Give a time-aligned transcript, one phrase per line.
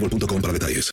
[0.00, 0.90] boostmobile.com para detalles.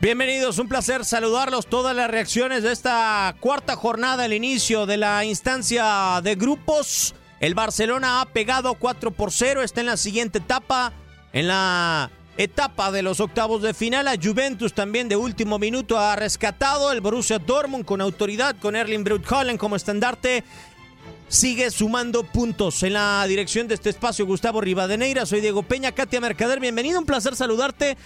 [0.00, 1.66] Bienvenidos, un placer saludarlos.
[1.66, 7.14] Todas las reacciones de esta cuarta jornada, el inicio de la instancia de grupos.
[7.40, 10.92] El Barcelona ha pegado 4 por 0, está en la siguiente etapa,
[11.32, 14.08] en la etapa de los octavos de final.
[14.08, 16.92] A Juventus también de último minuto ha rescatado.
[16.92, 20.44] El Borussia Dortmund con autoridad, con Erling Braut Haaland como estandarte.
[21.28, 25.26] Sigue sumando puntos en la dirección de este espacio Gustavo Rivadeneira.
[25.26, 26.60] Soy Diego Peña, Katia Mercader.
[26.60, 27.98] Bienvenido, un placer saludarte.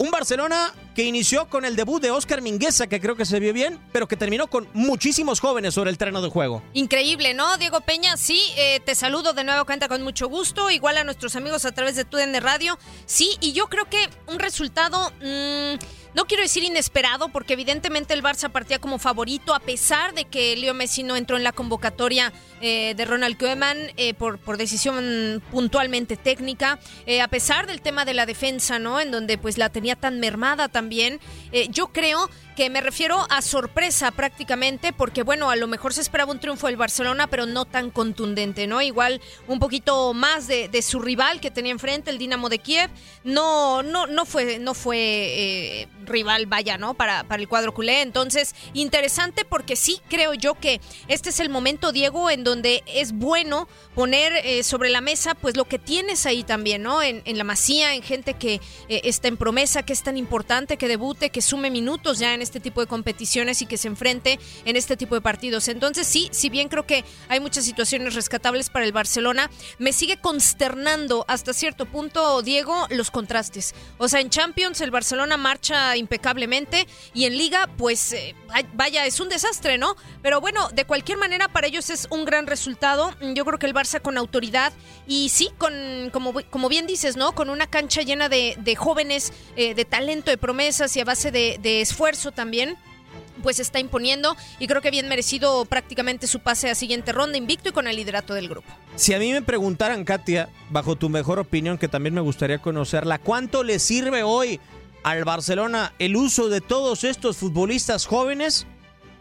[0.00, 3.52] Un Barcelona que inició con el debut de Oscar Mingueza, que creo que se vio
[3.52, 6.62] bien, pero que terminó con muchísimos jóvenes sobre el terreno de juego.
[6.72, 7.58] Increíble, ¿no?
[7.58, 11.36] Diego Peña, sí, eh, te saludo de nuevo, cuenta con mucho gusto, igual a nuestros
[11.36, 12.78] amigos a través de TUDN Radio.
[13.04, 15.12] Sí, y yo creo que un resultado...
[15.20, 20.24] mmm, no quiero decir inesperado, porque evidentemente el Barça partía como favorito, a pesar de
[20.24, 24.56] que Leo Messi no entró en la convocatoria eh, de Ronald Koeman eh, por, por
[24.56, 29.00] decisión puntualmente técnica, eh, a pesar del tema de la defensa, ¿no?
[29.00, 31.20] En donde pues la tenía tan mermada también.
[31.52, 32.28] Eh, yo creo
[32.60, 36.66] que me refiero a sorpresa prácticamente, porque bueno, a lo mejor se esperaba un triunfo
[36.66, 38.82] del Barcelona, pero no tan contundente, ¿no?
[38.82, 42.90] Igual un poquito más de, su rival que tenía enfrente, el Dinamo de Kiev.
[43.24, 46.92] No, no, no fue, no fue eh, rival, vaya, ¿no?
[46.92, 48.02] Para, para el cuadro culé.
[48.02, 53.12] Entonces, interesante porque sí creo yo que este es el momento, Diego, en donde es
[53.12, 57.00] bueno poner eh, sobre la mesa, pues lo que tienes ahí también, ¿no?
[57.02, 58.60] En, en la masía, en gente que
[58.90, 62.42] eh, está en promesa, que es tan importante, que debute, que sume minutos ya en
[62.42, 65.68] este tipo de competiciones y que se enfrente en este tipo de partidos.
[65.68, 70.16] Entonces, sí, si bien creo que hay muchas situaciones rescatables para el Barcelona, me sigue
[70.16, 73.74] consternando hasta cierto punto, Diego, los contrastes.
[73.98, 78.34] O sea, en Champions el Barcelona marcha impecablemente y en Liga, pues eh,
[78.74, 79.96] vaya, es un desastre, ¿no?
[80.22, 83.14] Pero bueno, de cualquier manera, para ellos es un gran resultado.
[83.34, 84.72] Yo creo que el Barça con autoridad
[85.06, 87.32] y sí, con, como, como bien dices, ¿no?
[87.32, 91.30] Con una cancha llena de, de jóvenes, eh, de talento, de promesas y a base
[91.30, 92.76] de, de esfuerzo también
[93.42, 97.70] pues está imponiendo y creo que bien merecido prácticamente su pase a siguiente ronda invicto
[97.70, 98.68] y con el liderato del grupo.
[98.96, 103.18] Si a mí me preguntaran, Katia, bajo tu mejor opinión, que también me gustaría conocerla,
[103.18, 104.60] ¿cuánto le sirve hoy
[105.02, 108.66] al Barcelona el uso de todos estos futbolistas jóvenes?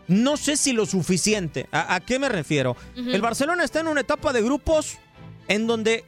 [0.08, 1.68] No sé si lo suficiente.
[1.72, 2.76] ¿A, a qué me refiero?
[2.96, 4.98] El Barcelona está en una etapa de grupos
[5.48, 6.04] en donde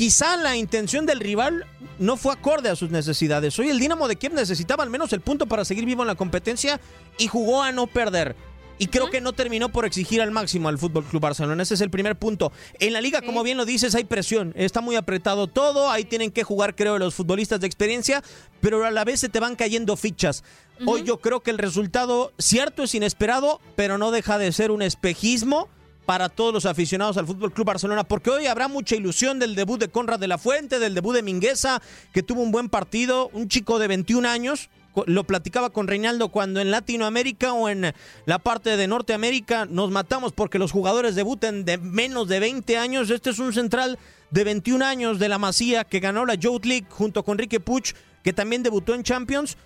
[0.00, 1.66] quizá la intención del rival
[1.98, 3.58] no fue acorde a sus necesidades.
[3.58, 6.14] Hoy el Dinamo de Kiev necesitaba al menos el punto para seguir vivo en la
[6.14, 6.80] competencia
[7.18, 8.34] y jugó a no perder.
[8.78, 11.62] Y creo que no terminó por exigir al máximo al Fútbol Club Barcelona.
[11.62, 12.50] Ese es el primer punto.
[12.78, 14.54] En la liga, como bien lo dices, hay presión.
[14.56, 15.90] Está muy apretado todo.
[15.90, 18.24] Ahí tienen que jugar, creo, los futbolistas de experiencia.
[18.62, 20.44] Pero a la vez se te van cayendo fichas.
[20.86, 24.80] Hoy yo creo que el resultado, cierto, es inesperado, pero no deja de ser un
[24.80, 25.68] espejismo
[26.10, 29.78] para todos los aficionados al Fútbol Club Barcelona, porque hoy habrá mucha ilusión del debut
[29.78, 31.80] de Conrad de la Fuente, del debut de Mingueza,
[32.12, 34.70] que tuvo un buen partido, un chico de 21 años,
[35.06, 37.94] lo platicaba con Reinaldo cuando en Latinoamérica o en
[38.26, 43.08] la parte de Norteamérica nos matamos porque los jugadores debuten de menos de 20 años.
[43.08, 43.96] Este es un central
[44.32, 47.92] de 21 años de la Masía que ganó la Youth League junto con Enrique Puch,
[48.24, 49.56] que también debutó en Champions.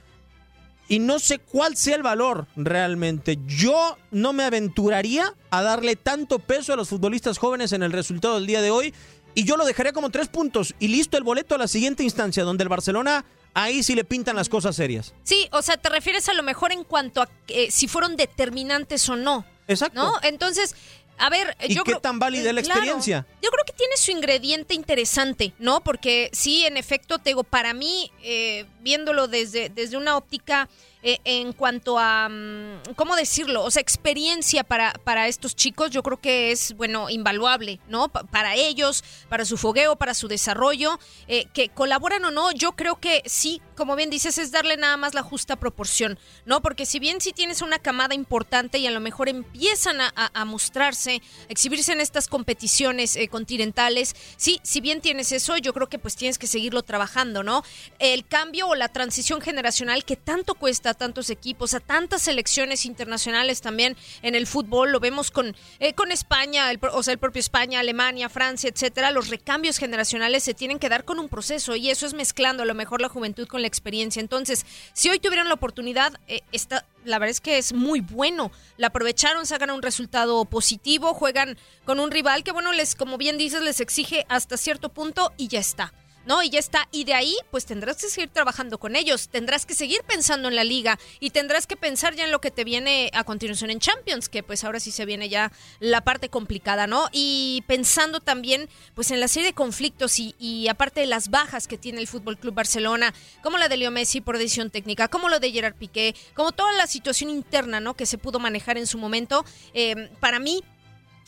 [0.89, 3.39] Y no sé cuál sea el valor realmente.
[3.47, 8.35] Yo no me aventuraría a darle tanto peso a los futbolistas jóvenes en el resultado
[8.35, 8.95] del día de hoy.
[9.35, 10.75] Y yo lo dejaría como tres puntos.
[10.79, 14.37] Y listo el boleto a la siguiente instancia, donde el Barcelona ahí sí le pintan
[14.37, 15.15] las cosas serias.
[15.23, 19.09] Sí, o sea, te refieres a lo mejor en cuanto a eh, si fueron determinantes
[19.09, 19.47] o no.
[19.67, 20.03] Exacto.
[20.03, 20.13] ¿No?
[20.23, 20.75] Entonces,
[21.19, 22.81] a ver, ¿Y yo qué creo- tan válida es la Claro.
[22.81, 23.26] experiencia?
[23.43, 25.82] Yo creo que tiene su ingrediente interesante, ¿no?
[25.82, 30.69] Porque sí, en efecto, te digo, para mí, eh, viéndolo desde, desde una óptica
[31.06, 33.62] eh, en cuanto a, mm, ¿cómo decirlo?
[33.62, 38.09] O sea, experiencia para, para estos chicos, yo creo que es, bueno, invaluable, ¿no?
[38.09, 40.99] Pa- para ellos, para su fogueo, para su desarrollo,
[41.29, 44.97] eh, que colaboran o no, yo creo que sí, como bien dices, es darle nada
[44.97, 46.62] más la justa proporción, ¿no?
[46.62, 51.21] Porque si bien sí tienes una camada importante y a lo mejor empiezan a mostrarse,
[51.49, 55.99] a exhibirse en estas competiciones eh, continentales, sí, si bien tienes eso, yo creo que
[55.99, 57.62] pues tienes que seguirlo trabajando, ¿no?
[57.99, 62.87] El cambio o la transición generacional que tanto cuesta a tantos equipos, a tantas selecciones
[62.87, 67.19] internacionales también en el fútbol, lo vemos con, eh, con España, el, o sea, el
[67.19, 71.76] propio España, Alemania, Francia, etcétera, los recambios generacionales se tienen que dar con un proceso
[71.76, 74.20] y eso es mezclando a lo mejor la juventud con la experiencia.
[74.20, 78.50] Entonces, si hoy tuvieran la oportunidad, eh, está, la verdad es que es muy bueno.
[78.76, 83.38] La aprovecharon, sacan un resultado positivo, juegan con un rival que, bueno, les, como bien
[83.38, 85.93] dices, les exige hasta cierto punto y ya está.
[86.26, 86.43] ¿No?
[86.43, 86.88] Y ya está.
[86.91, 90.56] Y de ahí, pues tendrás que seguir trabajando con ellos, tendrás que seguir pensando en
[90.56, 93.81] la liga y tendrás que pensar ya en lo que te viene a continuación en
[93.81, 97.09] Champions, que pues ahora sí se viene ya la parte complicada, ¿no?
[97.12, 101.67] Y pensando también, pues en la serie de conflictos y, y aparte de las bajas
[101.67, 105.29] que tiene el Fútbol Club Barcelona, como la de Leo Messi por decisión técnica, como
[105.29, 107.94] lo de Gerard Piqué, como toda la situación interna, ¿no?
[107.94, 110.62] Que se pudo manejar en su momento, eh, para mí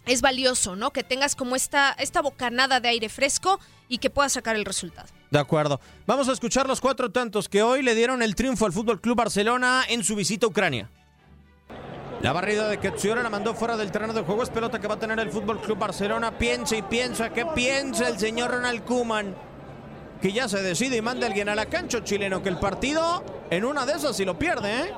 [0.07, 0.93] es valioso, ¿no?
[0.93, 5.09] Que tengas como esta, esta bocanada de aire fresco y que puedas sacar el resultado.
[5.31, 5.81] De acuerdo.
[6.07, 9.17] Vamos a escuchar los cuatro tantos que hoy le dieron el triunfo al Fútbol Club
[9.17, 10.89] Barcelona en su visita a Ucrania.
[12.23, 14.43] La barrida de Ketsuera la mandó fuera del terreno de juego.
[14.43, 16.39] Es pelota que va a tener el Fútbol Club Barcelona.
[16.39, 17.31] Piensa y piensa.
[17.31, 19.35] ¿Qué piensa el señor Ronald Kuman?
[20.23, 22.43] Que ya se decide y manda a alguien a la cancha chileno.
[22.43, 24.95] Que el partido en una de esas si lo pierde, ¿eh?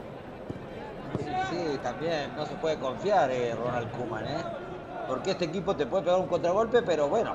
[1.51, 4.45] Sí, también no se puede confiar eh, Ronald Koeman, ¿eh?
[5.09, 7.33] Porque este equipo te puede pegar un contragolpe, pero bueno,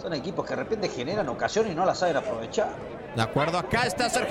[0.00, 2.68] son equipos que de repente generan ocasiones y no las saben aprovechar.
[3.16, 4.08] De acuerdo, acá está.
[4.08, 4.28] ¡Gol!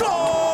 [0.00, 0.49] ¡Gol!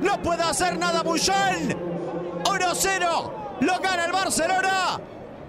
[0.00, 1.76] No puede hacer nada Buchel.
[2.44, 3.32] 1-0.
[3.60, 5.00] Lo gana el Barcelona.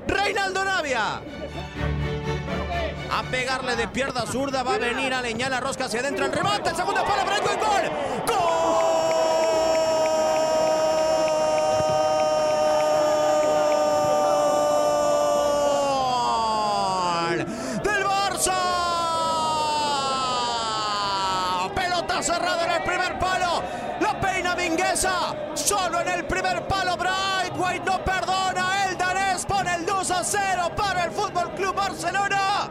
[0.07, 1.21] Reinaldo Navia.
[3.11, 6.25] A pegarle de pierna zurda va a venir a leñar la rosca hacia adentro.
[6.25, 7.91] El remate, el segundo palo, Brightway, gol.
[8.27, 8.58] ¡Gol!
[25.53, 26.97] Solo en el primer palo.
[26.97, 28.89] Brightway no perdona.
[28.89, 32.69] El danés pone el 2 a 0 para el Fútbol Club Barcelona.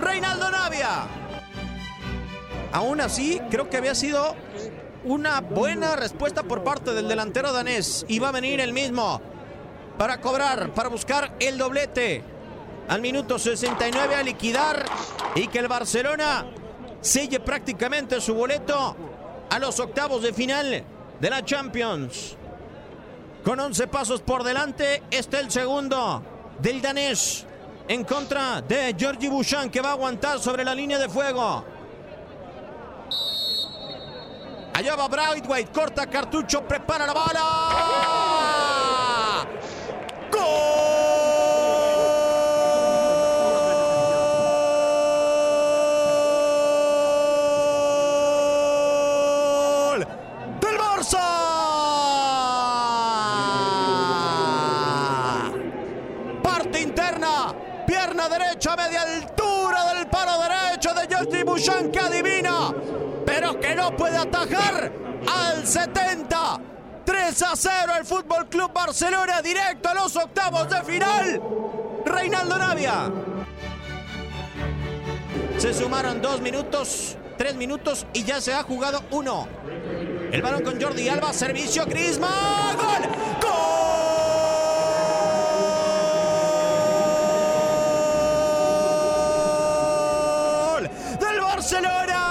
[0.00, 1.06] Reinaldo Navia.
[2.72, 4.34] Aún así, creo que había sido
[5.04, 8.04] una buena respuesta por parte del delantero danés.
[8.08, 9.20] Y va a venir el mismo
[9.96, 12.22] para cobrar, para buscar el doblete.
[12.88, 14.84] Al minuto 69 a liquidar
[15.36, 16.46] y que el Barcelona
[17.00, 18.96] selle prácticamente su boleto
[19.48, 20.84] a los octavos de final
[21.20, 22.36] de la Champions.
[23.44, 26.22] Con 11 pasos por delante está el segundo.
[26.60, 27.46] del danés
[27.88, 31.64] en contra de Georgi Bouchan que va a aguantar sobre la línea de fuego.
[34.74, 38.59] Allá va Brightweight, corta cartucho, prepara la bala.
[64.10, 64.92] Puede atajar
[65.28, 66.60] al 70.
[67.04, 71.40] 3 a 0 el Fútbol Club Barcelona directo a los octavos de final.
[72.04, 73.10] Reinaldo Navia.
[75.58, 79.46] Se sumaron dos minutos, tres minutos y ya se ha jugado uno.
[80.32, 83.02] El balón con Jordi Alba, servicio Griezmann, gol,
[90.72, 92.30] gol del Barcelona.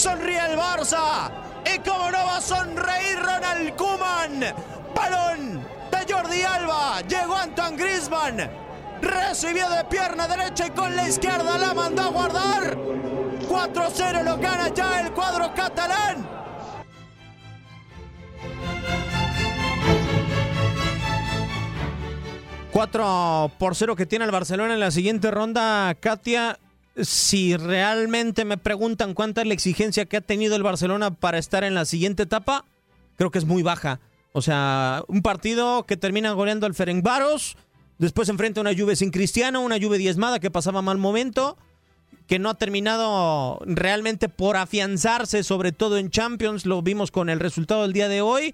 [0.00, 1.30] Sonríe el Barça
[1.62, 4.40] y cómo no va a sonreír Ronald Koeman.
[4.94, 8.50] Balón de Jordi Alba, llegó Antoine Griezmann.
[9.00, 12.76] Recibió de pierna derecha y con la izquierda la mandó a guardar.
[12.76, 16.28] 4-0 lo gana ya el cuadro catalán.
[22.70, 26.58] Cuatro por 0 que tiene el Barcelona en la siguiente ronda, Katia.
[26.96, 31.64] Si realmente me preguntan cuánta es la exigencia que ha tenido el Barcelona para estar
[31.64, 32.64] en la siguiente etapa,
[33.16, 34.00] creo que es muy baja.
[34.32, 37.56] O sea, un partido que termina goleando al Ferencváros,
[37.98, 41.56] después enfrenta a una Juve sin Cristiano, una Juve diezmada que pasaba mal momento,
[42.26, 47.40] que no ha terminado realmente por afianzarse, sobre todo en Champions, lo vimos con el
[47.40, 48.52] resultado del día de hoy.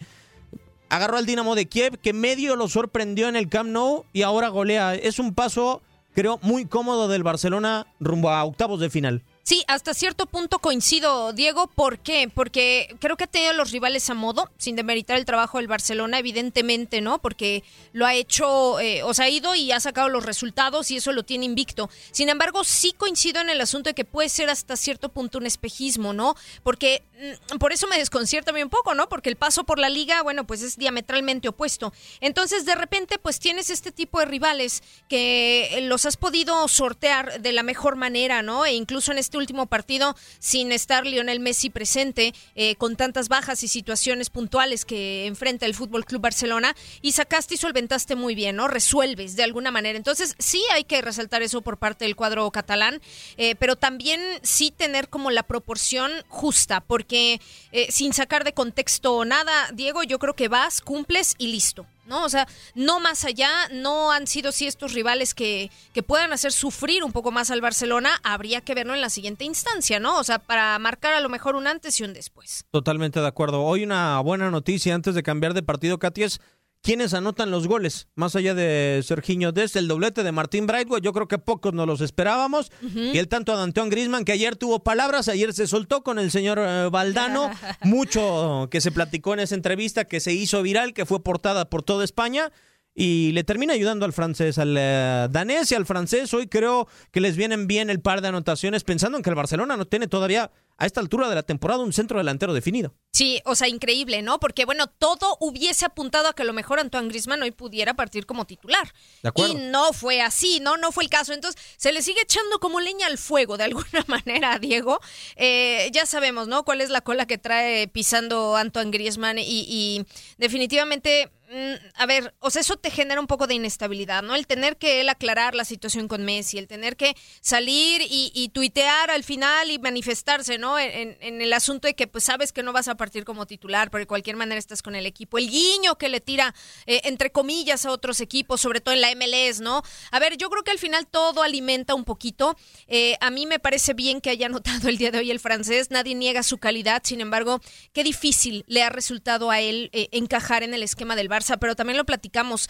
[0.89, 4.49] Agarró al Dinamo de Kiev, que medio lo sorprendió en el Camp Nou y ahora
[4.49, 4.95] golea.
[4.95, 5.83] Es un paso,
[6.17, 9.23] creo, muy cómodo del Barcelona rumbo a octavos de final.
[9.49, 11.69] Sí, hasta cierto punto coincido, Diego.
[11.69, 12.29] ¿Por qué?
[12.35, 16.19] Porque creo que ha tenido los rivales a modo, sin demeritar el trabajo del Barcelona,
[16.19, 17.21] evidentemente, ¿no?
[17.21, 17.63] Porque
[17.93, 21.13] lo ha hecho, eh, o sea, ha ido y ha sacado los resultados y eso
[21.13, 21.89] lo tiene invicto.
[22.11, 25.47] Sin embargo, sí coincido en el asunto de que puede ser hasta cierto punto un
[25.47, 26.35] espejismo, ¿no?
[26.65, 27.05] Porque
[27.53, 29.09] mm, por eso me desconcierta a mí un poco, ¿no?
[29.09, 31.93] Porque el paso por la liga, bueno, pues es diametralmente opuesto.
[32.21, 37.53] Entonces, de repente, pues tienes este tipo de rivales que los has podido sortear de
[37.53, 38.67] la mejor manera, ¿no?
[38.67, 43.63] E incluso en este último partido sin estar Lionel Messi presente, eh, con tantas bajas
[43.63, 48.57] y situaciones puntuales que enfrenta el Fútbol Club Barcelona, y sacaste y solventaste muy bien,
[48.57, 48.69] ¿no?
[48.69, 49.97] Resuelves de alguna manera.
[49.97, 53.01] Entonces, sí hay que resaltar eso por parte del cuadro catalán,
[53.37, 57.41] eh, pero también sí tener como la proporción justa, porque
[57.73, 61.87] eh, sin sacar de contexto nada, Diego, yo creo que vas, cumples y listo.
[62.07, 62.25] ¿No?
[62.25, 66.53] O sea, no más allá, no han sido sí estos rivales que, que puedan hacer
[66.53, 70.19] sufrir un poco más al Barcelona, habría que verlo en la siguiente instancia, ¿no?
[70.19, 72.65] O sea, para marcar a lo mejor un antes y un después.
[72.71, 73.63] Totalmente de acuerdo.
[73.63, 76.41] Hoy una buena noticia antes de cambiar de partido, Katy, es
[76.83, 81.13] quiénes anotan los goles, más allá de Serginho desde el doblete de Martín Brightway, yo
[81.13, 84.85] creo que pocos nos los esperábamos, y el tanto de Antoine Grisman, que ayer tuvo
[84.85, 87.51] palabras, ayer se soltó con el señor eh, Valdano,
[87.83, 91.83] mucho que se platicó en esa entrevista que se hizo viral, que fue portada por
[91.83, 92.53] toda España,
[92.99, 96.33] y le termina ayudando al francés, al eh, danés y al francés.
[96.33, 99.77] Hoy creo que les vienen bien el par de anotaciones, pensando en que el Barcelona
[99.77, 102.95] no tiene todavía a esta altura de la temporada un centro delantero definido.
[103.13, 104.39] Sí, o sea, increíble, ¿no?
[104.39, 108.27] Porque bueno, todo hubiese apuntado a que a lo mejor Antoine Griezmann hoy pudiera partir
[108.27, 108.93] como titular.
[109.23, 109.55] De acuerdo.
[109.55, 111.33] Y no fue así, no, no fue el caso.
[111.33, 115.01] Entonces, se le sigue echando como leña al fuego de alguna manera a Diego.
[115.37, 116.65] Eh, ya sabemos, ¿no?
[116.65, 120.05] Cuál es la cola que trae pisando Antoine Griezmann y, y
[120.37, 124.35] definitivamente mm, a ver, o sea, eso te genera un poco de inestabilidad, ¿no?
[124.35, 128.51] El tener que él aclarar la situación con Messi, el tener que salir y, y
[128.51, 130.66] tuitear al final y manifestarse, ¿no?
[130.79, 133.91] En, en, el asunto de que pues sabes que no vas a partir como titular,
[133.91, 135.39] pero de cualquier manera estás con el equipo.
[135.39, 136.55] El guiño que le tira,
[136.87, 139.83] eh, entre comillas, a otros equipos, sobre todo en la MLS, ¿no?
[140.11, 142.57] A ver, yo creo que al final todo alimenta un poquito.
[142.89, 145.91] Eh, a mí me parece bien que haya notado el día de hoy el francés,
[145.91, 147.61] nadie niega su calidad, sin embargo,
[147.93, 151.77] qué difícil le ha resultado a él eh, encajar en el esquema del Barça, pero
[151.77, 152.69] también lo platicamos.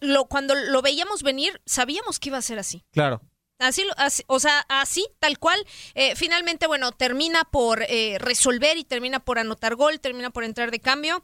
[0.00, 2.82] Lo, cuando lo veíamos venir, sabíamos que iba a ser así.
[2.92, 3.20] Claro.
[3.60, 5.64] Así, así, o sea, así, tal cual.
[5.94, 10.70] Eh, finalmente, bueno, termina por eh, resolver y termina por anotar gol, termina por entrar
[10.70, 11.22] de cambio.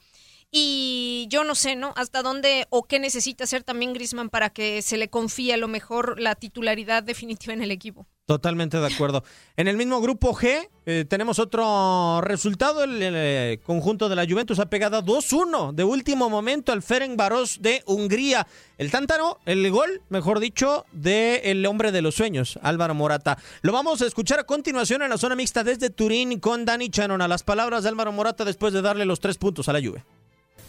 [0.51, 1.95] Y yo no sé, ¿no?
[1.97, 5.67] Hasta dónde o qué necesita hacer también Grisman para que se le confíe a lo
[5.67, 8.07] mejor la titularidad definitiva en el equipo.
[8.27, 9.23] Totalmente de acuerdo.
[9.57, 12.83] En el mismo grupo G eh, tenemos otro resultado.
[12.83, 17.85] El, eh, conjunto de la Juventus ha pegado 2-1 de último momento al Ferencváros de
[17.87, 18.49] Hungría.
[18.79, 23.39] El tántaro, el gol, mejor dicho, del hombre de los sueños, Álvaro Morata.
[23.63, 27.29] Lo vamos a escuchar a continuación en la zona mixta desde Turín con Dani Chanona.
[27.29, 30.05] Las palabras de Álvaro Morata después de darle los tres puntos a la Juve.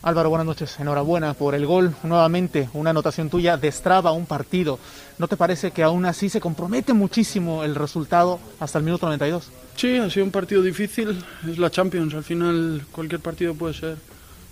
[0.04, 0.80] Álvaro, buenas noches.
[0.80, 1.96] Enhorabuena por el gol.
[2.04, 4.80] Nuevamente, una anotación tuya destraba un partido.
[5.18, 9.50] ¿No te parece que aún así se compromete muchísimo el resultado hasta el minuto 92?
[9.76, 11.24] Sí, ha sido un partido difícil.
[11.50, 12.14] Es la Champions.
[12.14, 13.98] Al final, cualquier partido puede ser,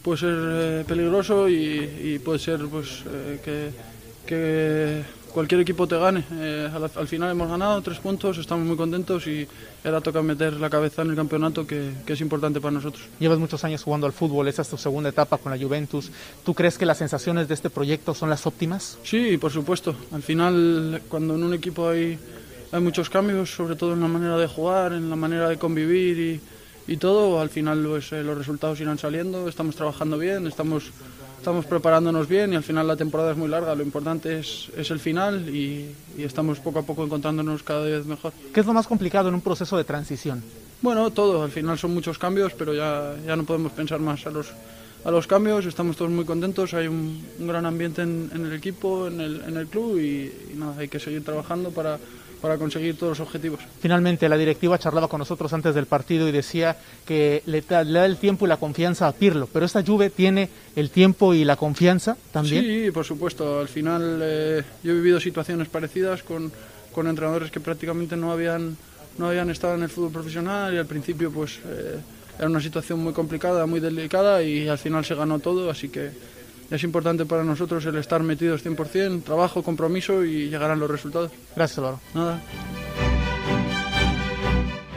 [0.01, 3.71] puede ser eh, peligroso y, puede ser pues, eh,
[4.25, 5.03] que
[5.35, 6.23] cualquier equipo te gane.
[6.31, 9.45] Eh, al, al, final hemos ganado tres puntos, estamos muy contentos y
[9.83, 13.03] ahora toca meter la cabeza en el campeonato que, que, es importante para nosotros.
[13.19, 16.09] Llevas muchos años jugando al fútbol, esta es tu segunda etapa con la Juventus.
[16.45, 18.97] ¿Tú crees que las sensaciones de este proyecto son las óptimas?
[19.03, 19.93] Sí, por supuesto.
[20.13, 22.17] Al final, cuando en un equipo hay,
[22.71, 26.17] hay muchos cambios, sobre todo en la manera de jugar, en la manera de convivir
[26.17, 30.91] y, y todo, al final pues, eh, los resultados irán saliendo, estamos trabajando bien, estamos
[31.45, 33.75] estamos preparándonos bien y al final la temporada es muy larga.
[33.75, 38.03] Lo importante es, es el final y, y, estamos poco a poco encontrándonos cada vez
[38.07, 38.33] mejor.
[38.51, 40.41] ¿Qué es lo más complicado en un proceso de transición?
[40.81, 41.43] Bueno, todo.
[41.43, 44.53] Al final son muchos cambios, pero ya, ya no podemos pensar más a los,
[45.03, 45.67] a los cambios.
[45.67, 46.73] Estamos todos muy contentos.
[46.73, 50.33] Hay un, un gran ambiente en, en, el equipo, en el, en el club y,
[50.51, 51.99] y nada, hay que seguir trabajando para
[52.45, 53.59] para conseguir todos los objetivos.
[53.81, 57.97] Finalmente, la directiva charlaba con nosotros antes del partido y decía que le, da, le
[57.97, 61.43] da el tiempo y la confianza a Pirlo, pero esta Juve tiene el tiempo y
[61.43, 62.63] la confianza también.
[62.63, 63.59] Sí, por supuesto.
[63.59, 66.51] Al final eh, yo he vivido situaciones parecidas con,
[66.93, 68.77] con entrenadores que prácticamente no habían,
[69.17, 71.97] no habían estado en el fútbol profesional y al principio pues eh,
[72.37, 76.11] era una situación muy complicada, muy delicada y al final se ganó todo, así que
[76.71, 81.31] es importante para nosotros el estar metidos 100%, trabajo, compromiso y llegarán los resultados.
[81.55, 81.99] Gracias, Álvaro.
[82.13, 82.41] Nada.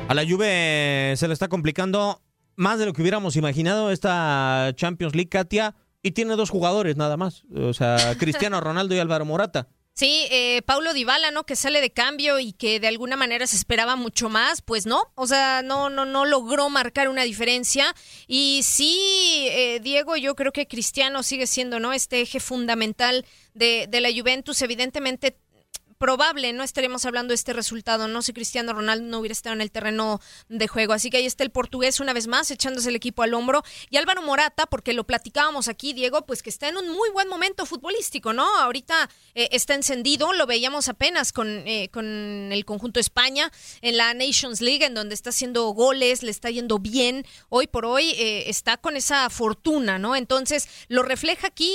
[0.08, 2.22] A la Juve se le está complicando
[2.56, 7.16] más de lo que hubiéramos imaginado esta Champions League, Katia, y tiene dos jugadores nada
[7.16, 9.68] más, o sea, Cristiano Ronaldo y Álvaro Morata.
[9.98, 11.42] Sí, eh, Paulo Dybala, ¿no?
[11.42, 15.02] Que sale de cambio y que de alguna manera se esperaba mucho más, pues no,
[15.16, 17.92] o sea, no, no, no logró marcar una diferencia.
[18.28, 21.92] Y sí, eh, Diego, yo creo que Cristiano sigue siendo, ¿no?
[21.92, 25.36] Este eje fundamental de, de la Juventus, evidentemente
[25.98, 29.60] probable no estaremos hablando de este resultado, no si Cristiano Ronaldo no hubiera estado en
[29.60, 30.92] el terreno de juego.
[30.92, 33.62] Así que ahí está el portugués una vez más echándose el equipo al hombro.
[33.90, 37.28] Y Álvaro Morata, porque lo platicábamos aquí, Diego, pues que está en un muy buen
[37.28, 38.46] momento futbolístico, ¿no?
[38.58, 42.06] Ahorita eh, está encendido, lo veíamos apenas con, eh, con
[42.52, 43.50] el conjunto España
[43.82, 47.26] en la Nations League, en donde está haciendo goles, le está yendo bien.
[47.48, 50.14] Hoy por hoy eh, está con esa fortuna, ¿no?
[50.14, 51.72] Entonces lo refleja aquí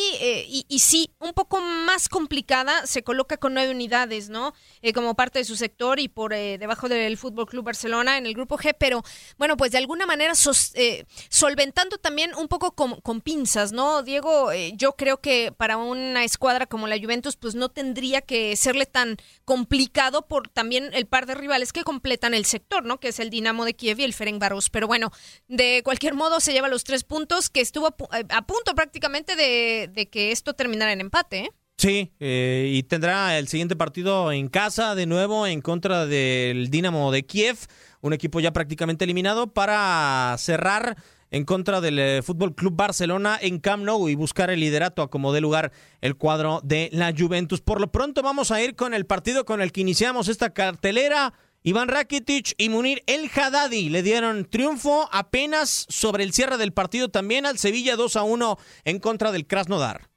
[0.47, 4.53] y, y sí, un poco más complicada, se coloca con nueve unidades ¿no?
[4.81, 8.25] Eh, como parte de su sector y por eh, debajo del Fútbol Club Barcelona en
[8.25, 9.03] el grupo G, pero
[9.37, 14.03] bueno, pues de alguna manera sos, eh, solventando también un poco con, pinzas, ¿no?
[14.03, 18.85] Diego, yo creo que para una escuadra como la Juventus, pues no tendría que serle
[18.85, 22.99] tan complicado por también el par de rivales que completan el sector, ¿no?
[22.99, 24.69] Que es el Dinamo de Kiev y el Ferencváros.
[24.69, 25.11] Pero bueno,
[25.47, 27.95] de cualquier modo se lleva los tres puntos que estuvo a,
[28.29, 31.51] a punto prácticamente de, de que esto terminara en empate, ¿eh?
[31.83, 37.11] Sí, eh, y tendrá el siguiente partido en casa de nuevo en contra del Dinamo
[37.11, 37.57] de Kiev,
[37.99, 40.95] un equipo ya prácticamente eliminado para cerrar
[41.29, 45.09] en contra del eh, Fútbol Club Barcelona en Camp Nou y buscar el liderato a
[45.09, 47.59] como dé lugar el cuadro de la Juventus.
[47.59, 51.33] Por lo pronto vamos a ir con el partido con el que iniciamos esta cartelera.
[51.63, 57.09] Iván Rakitic y Munir El Haddadi le dieron triunfo apenas sobre el cierre del partido
[57.09, 60.12] también al Sevilla 2 a 1 en contra del Krasnodar.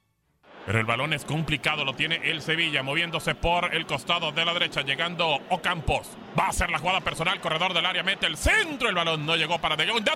[0.67, 4.51] Pero el balón es complicado, lo tiene el Sevilla, moviéndose por el costado de la
[4.51, 6.09] derecha, llegando Ocampos.
[6.37, 9.37] Va a ser la jugada personal, corredor del área, mete el centro, el balón no
[9.37, 10.03] llegó para De Jong.
[10.03, 10.13] ¡Gol!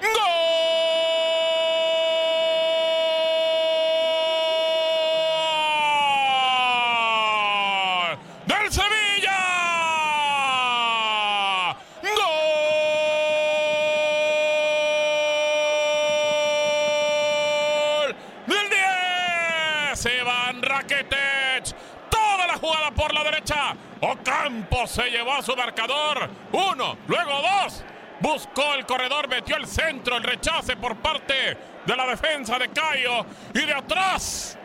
[0.00, 0.37] ¡Gol!
[20.62, 21.74] Rakitic.
[22.08, 23.74] Toda la jugada por la derecha.
[24.00, 26.30] Ocampo se llevó a su marcador.
[26.52, 27.84] Uno, luego dos.
[28.20, 33.26] Buscó el corredor, metió el centro, el rechace por parte de la defensa de Cayo.
[33.54, 34.56] Y de atrás,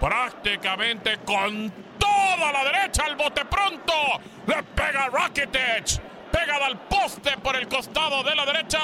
[0.00, 3.92] prácticamente con toda la derecha, al bote pronto.
[4.46, 6.00] Le pega Rakitic.
[6.32, 8.80] Pegada al poste por el costado de la derecha.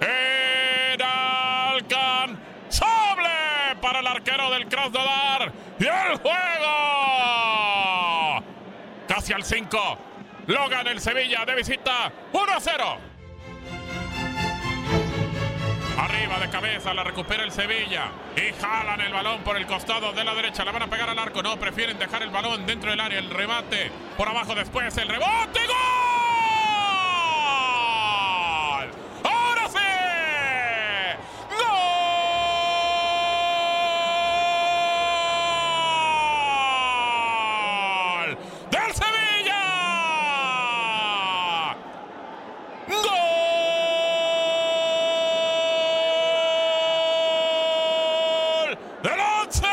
[0.00, 1.44] Era
[2.74, 5.52] alcanzable para el arquero del Krasnodar.
[5.78, 6.34] Y el juego.
[9.08, 9.98] Casi al 5.
[10.46, 12.98] Lo gana el Sevilla de visita 1 a 0.
[15.98, 18.08] Arriba de cabeza la recupera el Sevilla.
[18.36, 20.64] Y jalan el balón por el costado de la derecha.
[20.64, 21.42] La van a pegar al arco.
[21.42, 23.18] No, prefieren dejar el balón dentro del área.
[23.18, 24.96] El remate por abajo después.
[24.96, 25.60] El rebote.
[25.66, 25.74] ¡Gol!
[29.24, 29.78] ¡Ahora sí!
[38.24, 38.38] ¡Gol!
[38.70, 39.60] ¡Del Sevilla!
[42.88, 43.04] ¡Gol!
[49.02, 49.66] ¡Del once!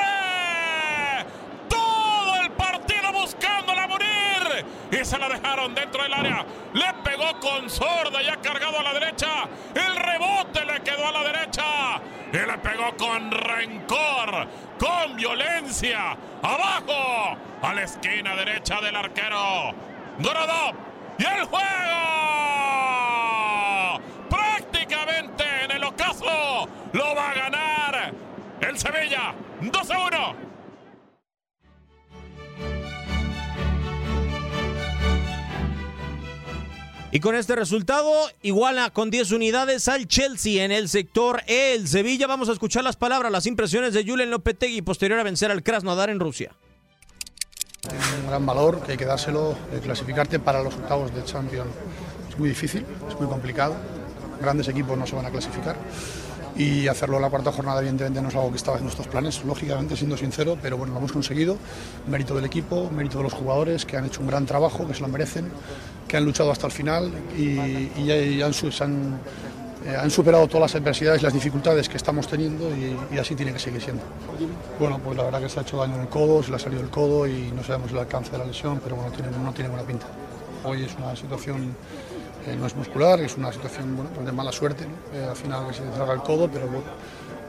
[1.68, 4.66] Todo el partido buscándola morir.
[4.92, 6.46] Y se la dejaron dentro del área.
[6.74, 9.48] Le pegó con sorda y ha cargado a la derecha.
[9.74, 12.02] El rebote le quedó a la derecha.
[12.32, 16.16] Y le pegó con rencor, con violencia.
[16.44, 19.74] Abajo, a la esquina derecha del arquero.
[20.20, 20.76] Gorodov.
[21.18, 21.66] Y el juego.
[24.30, 28.14] Prácticamente en el ocaso lo va a ganar
[28.62, 29.34] el Sevilla.
[29.62, 30.36] 2 a 1.
[37.14, 38.10] Y con este resultado
[38.42, 41.44] iguala con 10 unidades al Chelsea en el sector.
[41.46, 42.26] El Sevilla.
[42.26, 46.10] Vamos a escuchar las palabras, las impresiones de Julen Lopetegui posterior a vencer al Krasnodar
[46.10, 46.56] en Rusia.
[48.22, 51.70] un gran valor que hay que dárselo, eh, clasificarte para los octavos de Champions.
[52.30, 53.76] Es muy difícil, es muy complicado.
[54.40, 55.76] Grandes equipos no se van a clasificar
[56.56, 59.44] y hacerlo en la cuarta jornada evidentemente no es algo que estaba en nuestros planes,
[59.46, 61.58] lógicamente siendo sincero, pero bueno, lo hemos conseguido.
[62.08, 65.02] Mérito del equipo, mérito de los jugadores que han hecho un gran trabajo, que se
[65.02, 65.50] lo merecen,
[66.08, 68.52] que han luchado hasta el final y, y han,
[69.86, 73.54] eh, han superado todas las adversidades las dificultades que estamos teniendo y, y así tiene
[73.54, 74.04] que seguir siendo.
[74.80, 76.60] Bueno, pues la verdad que se ha hecho daño en el codo, se le ha
[76.60, 79.54] salido el codo y no sabemos el alcance de la lesión, pero bueno, tiene, no
[79.54, 80.06] tiene buena pinta.
[80.64, 81.76] Hoy es una situación,
[82.48, 84.86] eh, no es muscular, es una situación pues de mala suerte.
[85.14, 86.66] Eh, al final se salga el codo, pero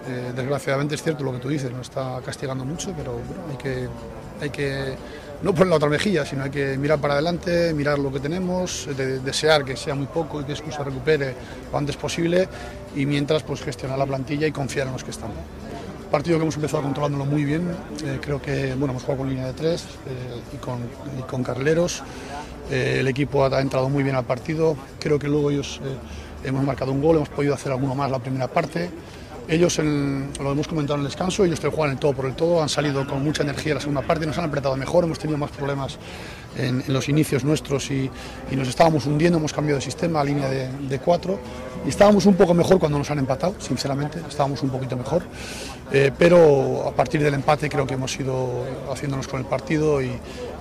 [0.08, 3.18] eh, desgraciadamente es cierto lo que tú dices, nos está castigando mucho, pero
[3.50, 3.88] hay que,
[4.40, 4.94] hay que
[5.42, 8.88] no poner la otra mejilla, sino hay que mirar para adelante, mirar lo que tenemos,
[8.96, 11.34] de- desear que sea muy poco y que se recupere
[11.72, 12.48] lo antes posible
[12.94, 15.30] y mientras pues gestionar la plantilla y confiar en los que están.
[16.12, 17.74] Partido que hemos empezado controlándolo muy bien,
[18.20, 19.84] creo que bueno, hemos jugado con línea de tres
[20.52, 20.78] y, con,
[21.18, 22.02] y con carrileros,
[22.70, 26.64] Eh, el equipo ha, entrado muy bien al partido, creo que luego ellos eh, hemos
[26.64, 28.90] marcado un gol, hemos podido hacer alguno más la primera parte.
[29.48, 32.62] Ellos, lo hemos comentado en el descanso, ellos te juegan el todo por el todo,
[32.62, 35.36] han salido con mucha energía en la segunda parte, nos han apretado mejor, hemos tenido
[35.36, 35.98] más problemas
[36.56, 38.08] en, los inicios nuestros y,
[38.50, 41.40] y nos estábamos hundiendo, hemos cambiado de sistema a línea de, de cuatro.
[41.84, 45.24] Y estábamos un poco mejor cuando nos han empatado, sinceramente, estábamos un poquito mejor,
[45.92, 50.18] Eh, pero a partir del empate creo que hemos ido haciéndonos con el partido y,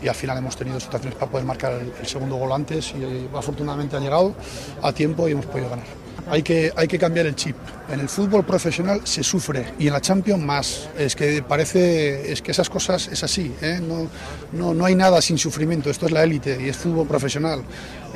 [0.08, 3.96] al final hemos tenido situaciones para poder marcar el, segundo gol antes y eh, afortunadamente
[3.96, 4.34] ha llegado
[4.82, 5.86] a tiempo y hemos podido ganar.
[6.30, 7.56] Hay que, hay que cambiar el chip.
[7.90, 10.90] En el fútbol profesional se sufre y en la Champions más.
[10.98, 13.54] Es que parece, es que esas cosas es así.
[13.62, 13.80] ¿eh?
[13.82, 14.08] No,
[14.52, 15.90] no, no hay nada sin sufrimiento.
[15.90, 17.64] Esto es la élite y es fútbol profesional.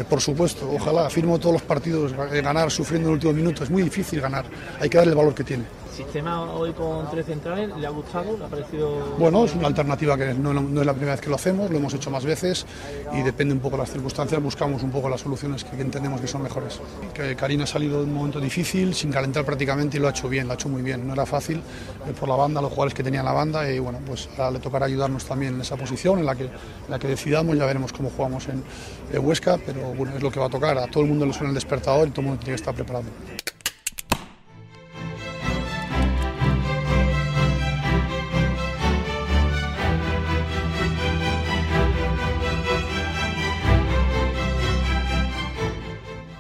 [0.10, 3.63] Por supuesto, ojalá firmo todos los partidos, ganar sufriendo en el último minuto.
[3.63, 4.45] Es muy difícil ganar.
[4.80, 5.65] Hay que darle el valor que tiene.
[5.95, 8.38] Sistema hoy con tres centrales le ha gustado?
[8.38, 9.15] ¿Le ha parecido.?
[9.17, 11.93] Bueno, es una alternativa que no, es la primera vez que lo hacemos, lo hemos
[11.93, 12.65] hecho más veces
[13.13, 16.27] y depende un poco de las circunstancias, buscamos un poco las soluciones que entendemos que
[16.27, 16.79] son mejores.
[17.13, 20.27] Que Karina ha salido de un momento difícil, sin calentar prácticamente y lo ha hecho
[20.27, 21.08] bien, lo ha hecho muy bien.
[21.08, 23.79] No era fácil eh, por la banda, los jugadores que tenía en la banda y
[23.79, 26.51] bueno, pues ahora le tocará ayudarnos también en esa posición en la que, en
[26.89, 28.63] la que decidamos, ya veremos cómo jugamos en,
[29.12, 30.77] en Huesca, pero bueno, es lo que va a tocar.
[30.77, 32.75] A todo el mundo le suena el despertador y todo el mundo tiene que estar
[32.75, 33.05] preparado.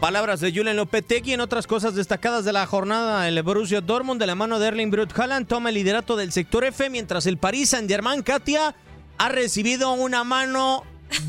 [0.05, 3.27] Palabras de Julen Lopetegui en otras cosas destacadas de la jornada.
[3.27, 6.63] El Borussia Dortmund de la mano de Erling Brut Haaland toma el liderato del sector
[6.63, 8.75] F mientras el Paris Saint-Germain Katia
[9.17, 10.83] ha recibido una mano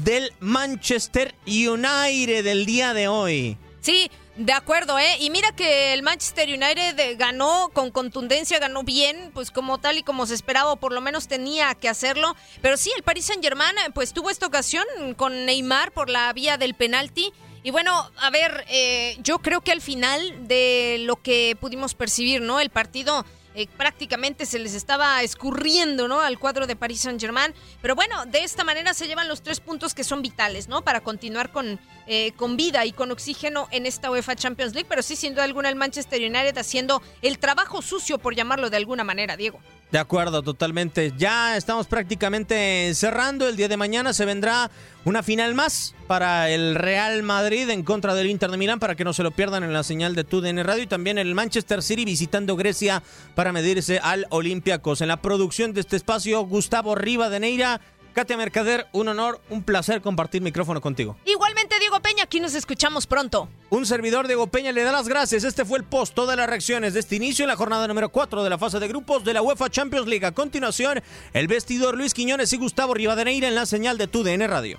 [0.05, 3.57] del Manchester United del día de hoy.
[3.81, 5.17] Sí, de acuerdo, ¿eh?
[5.21, 9.97] Y mira que el Manchester United eh, ganó con contundencia, ganó bien, pues como tal
[9.97, 12.37] y como se esperaba, o por lo menos tenía que hacerlo.
[12.61, 14.85] Pero sí, el Paris Saint-Germain, eh, pues tuvo esta ocasión
[15.17, 17.33] con Neymar por la vía del penalti.
[17.67, 22.41] Y bueno, a ver, eh, yo creo que al final de lo que pudimos percibir,
[22.41, 22.61] ¿no?
[22.61, 23.27] El partido
[23.57, 26.21] eh, prácticamente se les estaba escurriendo, ¿no?
[26.21, 27.53] Al cuadro de Paris Saint-Germain.
[27.83, 30.83] Pero bueno, de esta manera se llevan los tres puntos que son vitales, ¿no?
[30.83, 34.87] Para continuar con, eh, con vida y con oxígeno en esta UEFA Champions League.
[34.89, 38.77] Pero sí, sin duda alguna, el Manchester United haciendo el trabajo sucio, por llamarlo de
[38.77, 39.59] alguna manera, Diego.
[39.97, 41.15] De acuerdo, totalmente.
[41.17, 43.49] Ya estamos prácticamente cerrando.
[43.49, 44.71] El día de mañana se vendrá
[45.07, 49.05] una final más para el Real Madrid en contra del Inter de Milán para que
[49.05, 52.05] no se lo pierdan en la señal de TUDN Radio y también el Manchester City
[52.05, 53.03] visitando Grecia
[53.35, 55.01] para medirse al Olympiacos.
[55.01, 57.81] En la producción de este espacio, Gustavo Rivadeneira.
[58.17, 61.19] Katia Mercader, un honor, un placer compartir micrófono contigo.
[61.27, 63.51] Igualmente, Diego Peña, aquí nos escuchamos pronto.
[63.69, 65.45] Un servidor, Diego Peña, le da las gracias.
[65.45, 68.43] Este fue el post, todas las reacciones de este inicio en la jornada número 4
[68.43, 70.25] de la fase de grupos de la UEFA Champions League.
[70.25, 71.03] A continuación,
[71.35, 74.79] el vestidor Luis Quiñones y Gustavo Rivadeneira en la señal de TUDN Radio.